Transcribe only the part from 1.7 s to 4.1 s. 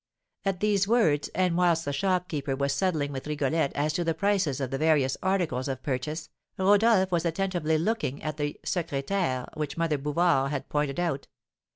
the shopkeeper was settling with Rigolette as to